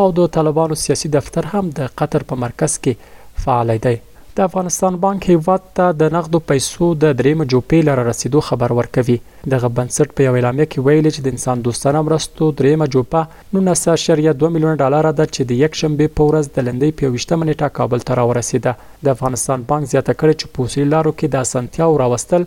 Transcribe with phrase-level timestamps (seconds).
[0.00, 3.96] او د طالبانو سیاسي دفتر هم د قطر په مرکز کې فعال دی
[4.38, 9.14] د افغانستان بانک هیواد ته د نقدو پیسو د دریم جوپې لر رسیدو خبر ورکوي
[9.52, 14.52] دغه بنسټ په یو اعلان کې ویل چې د انسان دوستانه مرستو دریم جوپه 19.2
[14.58, 18.04] میلیون ډالر ده چې د یک شنبه په ورځ د لندې په 28 منټه کابل
[18.10, 18.74] ته راورسیده
[19.08, 22.46] د افغانستان بانک زیاته کړې چې په وسیله لارو کې د اسانتیا او راوستل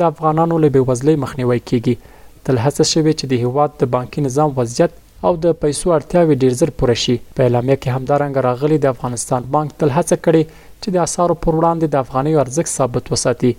[0.00, 4.58] د افغانانو له بیوزلۍ مخنیوي کیږي تل هڅه شوه چې د هیواد د بانکي نظام
[4.60, 8.96] وضعیت او د پیسو اړتیاوې ډیر زر پوره شي په اعلامیه کې همدارنګ راغلي د
[8.98, 13.50] افغانستان بانک تل هڅه کړې چې د اثارو پر وړاندې د افغاني ارزښت ثابت وساتي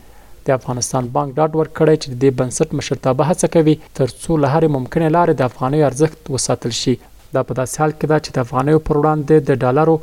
[0.48, 5.10] د افغانستان بانک ډاډ ورکړی چې د بنسټ مشرتابه هڅه کوي ترڅو له هرې ممکنه
[5.16, 6.96] لارې د افغاني ارزښت وساتل شي
[7.36, 9.96] دا په داسې حال کې ده چې د افغانیو پر وړاندې د ډالرو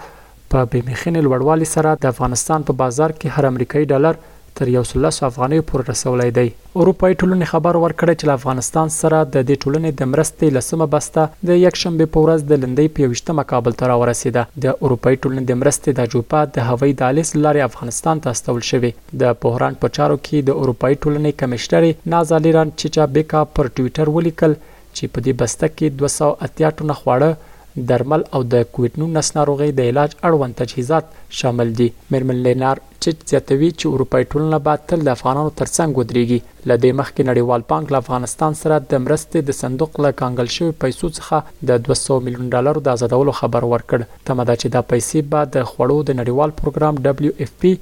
[0.55, 4.20] په بیمخین لوړوالي سره د افغانستان په بازار کې هر امریکایي ډالر
[4.58, 6.48] تر 100 افغانۍ پورې رسولې دی
[6.83, 11.61] اروپای ټولنې خبر ورکړی چې افغانستان سره د دې ټولنې د مرستې لسمه بسته د
[11.64, 15.95] یک شنبه په ورځ د لندې پیوښته مقابل تر ورسیده د اروپای ټولنې د مرستې
[16.01, 18.92] د جوپا د هوایي دالیس لارې افغانستان ته استول شوې
[19.24, 21.86] د بحران په چارو کې د اروپای ټولنې کمشنر
[22.17, 27.55] نازالیران چچا بیکا پر ټوئیټر ولیکل چې په دې بسته کې 280 ټنه خواړه
[27.86, 31.06] درمل او د کوټنونس ناروغي د علاج اړوند تجهیزات
[31.40, 36.39] شامل دي مرمن لینار چې زیاتوي چې اروپای ټولنه به تل د افغانانو ترڅنګ ودرېږي
[36.70, 41.12] لدې مخکې نړیوال بانک له افغانستان سره د مرستې د صندوق له کانګل شوی پیسو
[41.18, 45.52] څخه د 200 میلیون ډالر د آزادولو خبر ورکړ تمه ده چې دا پیسې به
[45.58, 47.72] د خړو د نړیوال پروګرام WFP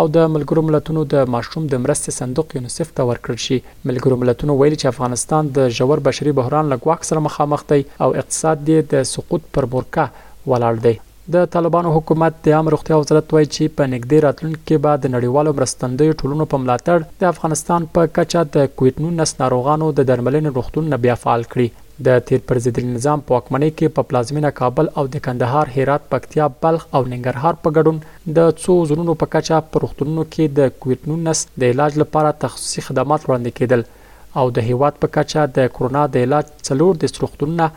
[0.00, 4.56] او د ملګرو ملتونو د ماشوم د مرستې صندوق یونیسف ته ورکړل شي ملګرو ملتونو
[4.60, 9.08] ویلي چې افغانستان د ژور بشري بحران لګواک سره مخامخ دی او اقتصاد یې د
[9.12, 10.06] سقوط پر بورکا
[10.52, 10.94] ولاړ دی
[11.36, 15.14] د طالبانو حکومت د عام روغتیا وزارت وایي چې په نګدې راتلونکي کې به د
[15.16, 20.10] نړیوالو مرستندوی ټولونو په ملاتړ د افغانستان په کچه د کوټ نو نس ناروغانو د
[20.12, 21.70] درملنې روغتون نه بیا فعال کړي
[22.02, 26.06] د تیر پر ضد نظام په واکمنۍ کې په پلازمینه کابل او د کندهار هرات
[26.14, 28.00] پکتیا بلخ او ننګرهار په ګډون
[28.38, 33.22] د څو زونونو په کچه پرختونونو کې د کووډ 19 د علاج لپاره تخصصي خدمات
[33.26, 37.68] وړاندې کېدل او د هیواد په کچه د کرونا د علاج څلور د سرختونونو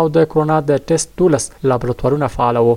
[0.00, 2.74] او د کرونا د ټیسټ دولس لابراتوارونه فعال وو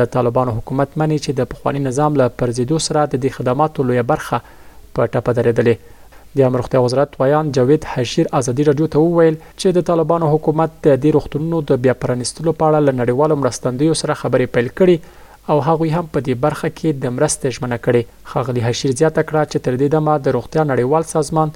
[0.00, 4.40] د طالبانو حکومت مانی چې د پخوانی نظام له پرزیدو سره د خدماتو لویه برخه
[4.52, 5.93] په ټاپه درېدلې
[6.38, 10.72] د امر روغتیا وزارت ویان جاوید حشیر ازادي رادیو ته وویل چې د طالبانو حکومت
[10.86, 15.58] د دې روغتونونو د بیا پرانستلو په اړه لنډیوالو مرستندوی سره خبرې پیل کړې او
[15.66, 19.66] هغوی هم په دې برخه کې د مرستې ژمنه کړې خغلی حشیر زیاته کړه چې
[19.66, 21.54] تر دې دمه د روغتیا نړیوال سازمان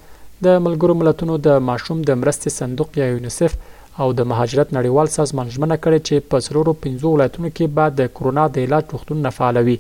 [0.49, 3.57] د ملګرو ملتونو د ماشوم د مرستې صندوق یا یونیسف
[4.05, 8.15] او د مهاجرت نړیوال سازمان ژمنه کړې چې په سرورو 15 ولایتونو کې بعد د
[8.21, 9.79] کرونا د علاج وختونه فعالوي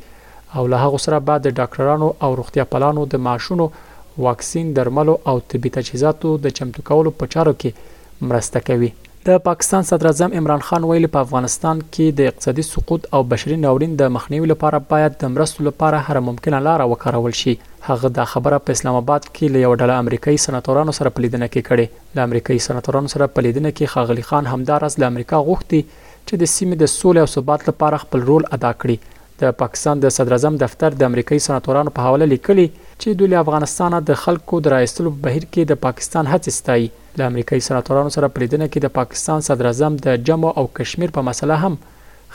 [0.59, 3.69] او له هغه سره بعد د ډاکټرانو او روغتیا پالانو د معاشونو
[4.19, 8.89] واکسین درملو او طبي تجهیزاتو د چمتو کولو په چارو کې مرسته کوي
[9.27, 13.59] د پاکستان صدر اعظم عمران خان ویل په افغانستان کې د اقتصادي سقوط او بشري
[13.65, 17.55] ناورین د مخنیوي لپاره باید د مرستو لپاره هر ممکنه لار وکارول شي
[17.89, 21.71] هغه دا خبره په اسلام آباد کې له یو ډله امریکایي سناتورانو سره پلیدنه کې
[21.71, 26.53] کړې د امریکایي سناتورانو سره پلیدنه کې خاغلی خان همدارس له امریکا غوښتي چې د
[26.55, 30.61] سیمې د سولې او ثبات لپاره خپل رول ادا کړي د پاکستان د صدر اعظم
[30.67, 32.67] دفتر د امریکایي سناتورانو په حواله لیکلي
[33.03, 36.89] چې دوی له افغانستانه د خلکو درایستلو په بهیر کې د پاکستان هڅې ستایي
[37.21, 41.25] له امریکایي سناتورانو سره پریدنه کې د پاکستان صدر اعظم د جمو او کشمیر په
[41.29, 41.77] مسله هم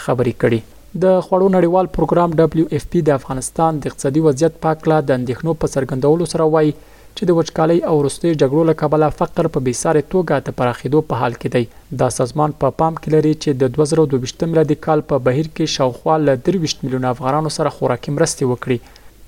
[0.04, 4.74] خبرې کړې د خوړو نړیوال پروګرام دبليو اف پی د افغانستان د اقتصادي وضعیت په
[4.74, 9.10] اړه د اندېښنو په څرګندولو سره وایي چې د وچکالۍ او وروستي جګړو له کبله
[9.20, 13.00] فقر په بیسارې توګه د پراخېدو په حال کې دی دا سازمان په پا پام
[13.02, 17.58] کې لري چې د 2022 میلادي کال په بهیر کې شاوخوا ل 23 میلیون افغانانو
[17.62, 18.84] سره خوراکي مرستې وکړي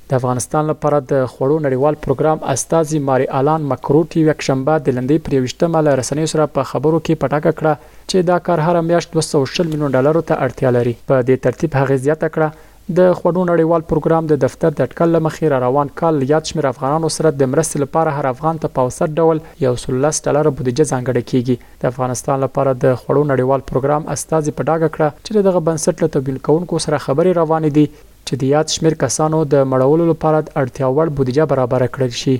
[0.09, 5.25] د افغانستان لپاره د خوړو نړیوال پروګرام استاذي ماري الان مکروټي یک شنبه د لندې
[5.29, 9.67] پریوشتمه ل رسنۍ سره په خبرو کې پټاکه کړه چې دا کار هر میاشت 200
[9.71, 14.27] میلیون ډالر ته اړتیا لري په دې ترتیب هغه زیاته کړه د خوړو نړیوال پروګرام
[14.35, 18.17] د دفتر د اټکل لمخې را روان کال یاد شمیر افغانانو سره د مرستې لپاره
[18.17, 22.71] هر افغان ته په اوسط ډول یو 13 ډالر بودیجه ځانګړې کیږي د افغانستان لپاره
[22.83, 27.03] د خوړو نړیوال پروګرام استاذي په ډاګه کړه چې دغه بنسټ له تبیل کونکو سره
[27.09, 27.87] خبري روانې دي
[28.27, 32.35] چې د یاد شمیر کسانو د مړولو لپاره د اړتیا وړ بودیجه برابر کړل شي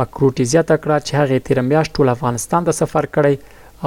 [0.00, 3.38] مکروټی زیاته کړه چې هغه تیر میاشت ټول افغانستان ته سفر کړی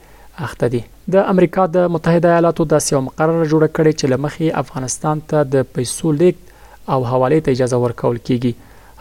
[0.47, 0.81] اخته دي
[1.13, 5.69] د امریکا د متحده ایالاتو د سیاسي مقرره جوړ کړي چې لمخي افغانستان ته د
[5.77, 6.45] پیسو لیک
[6.93, 8.53] او حواله ته اجازه ورکول کیږي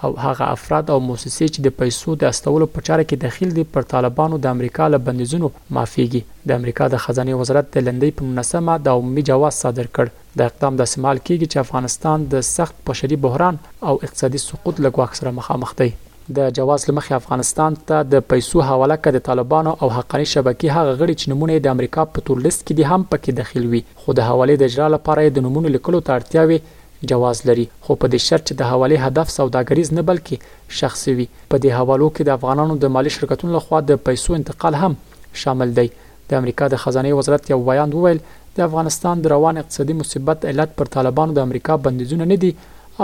[0.05, 3.65] او هغه افراد او موسسې چې د پیسو د استولو په چاره کې دخیل دي
[3.77, 8.31] پر طالبانو د امریکا له بندیزونو معافيږي د امریکا د خزانه وزارت د لندې په
[8.37, 12.79] منسمه د عمومي جواز صادر کړ د اقدام د استعمال کیږي چې افغانستان د سخت
[12.91, 13.61] بشري بحران
[13.91, 15.91] او اقتصادي سقوط له ګواښ سره مخامخ دی
[16.37, 20.97] د جواز لمخې افغانستان ته د پیسو حواله کړ د طالبانو او حقاني شبکې هغه
[20.97, 24.17] غړي چې نمونه د امریکا په تور لیست کې دي هم پکې دخیل وي خو
[24.21, 26.59] د حواله د اجرا لپاره د نمونه لیکلو ته اړتیا وي
[27.07, 30.37] جواز لري خو په دې شرط چې د حواله هدف سوداګریز نه بلکې
[30.79, 34.75] شخصي وي په دې حوالو کې د افغانانو د مالی شرکتونو لخوا د پیسو انتقال
[34.83, 34.97] هم
[35.43, 35.87] شامل دی
[36.33, 38.19] د امریکا د خزانه وزارت یو بیان وویل
[38.59, 42.51] د افغانستان د روان اقتصادي مصیبت علت پر طالبانو د امریکا بندیزونه نه دي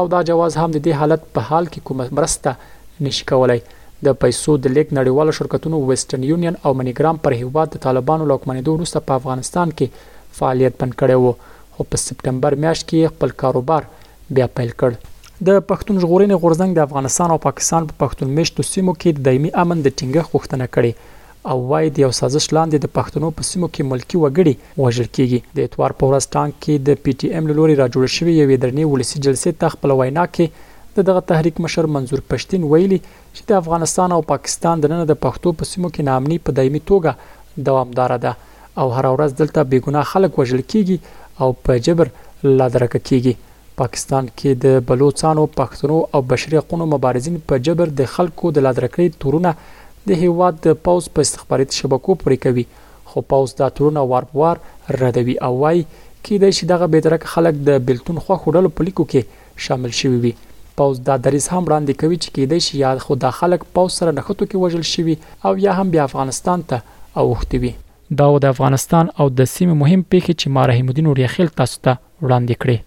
[0.00, 3.58] او دا جواز هم د دې حالت په حال کې کومه مرسته نشي کولای
[4.06, 8.67] د پیسو د لیک نړیوالو شرکتونو ویسټرن یونین او منیګرام پر هیواد د طالبانو لوکمنې
[8.69, 11.32] دوه وروسته په افغانستان کې فعالیت بند کړي وو
[11.76, 13.86] خو په سپټمبر میاشت کې خپل کاروبار
[14.38, 18.66] بیا پیل کړ د پښتون ژغورنې غورځنګ د افغانستان او پاکستان په پا پښتون میشتو
[18.68, 21.12] سیمو کې د دایمي امن د ټینګښت غوښتنه کړې
[21.52, 24.54] او وای د یو سازش لاندې د پښتنو په سیمو کې ملکی وګړي
[24.84, 28.12] وژل کیږي د اتوار په ورځ ټانک کې د پی ټی ایم لوري را جوړ
[28.18, 32.70] شوی یو درنې ولسی جلسې ته خپل وینا کې د دغه تحریک مشر منظور پښتین
[32.72, 36.58] ویلي چې د افغانستان او پاکستان د نن د پښتو په سیمو کې نامني په
[36.60, 41.02] دایمي توګه دوامدار ده دا او هر ورځ دلته بیګناه خلک وژل کیږي
[41.42, 42.08] او په جبر
[42.44, 43.32] لا درک کیږي
[43.81, 49.20] پاکستان کې د بلوچستانو پښتنو او بشري حقوقو مبارزین په جبر د خلکو د لادرکړې
[49.20, 49.54] تورونه
[50.10, 52.64] د هیواد د پاوز په استخباراتي شبکو پرې کوي
[53.12, 54.62] خو پاوز دا تورونه وارپوار
[55.02, 55.82] ردوي او وايي
[56.25, 60.32] کې د شیدغه بدرک خلک د بلتون خو خړل پلیکو کې شامل شوي وي
[60.82, 64.16] پاوز دا دریس هم وړاندې کوي چې کېدای شي یاد خو د خلک پاوز سره
[64.19, 65.16] نخټو کې وژل شوي
[65.48, 66.81] او یا هم بیا افغانستان ته
[67.25, 67.72] اوختوي
[68.18, 71.76] دا و د افغانستان او د سیمې مهم پیښې چې ما رحیم الدین وریخیل تاسو
[71.88, 71.92] ته
[72.26, 72.78] وړاندې کړې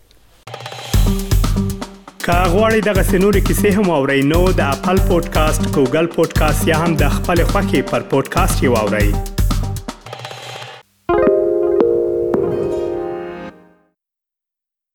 [2.27, 7.17] کاغوري دغه سنوري کیسې هم او رینو د خپل پودکاسټ ګوګل پودکاسټ یا هم د
[7.17, 9.09] خپل خاكي پر پودکاسټ یو اورئ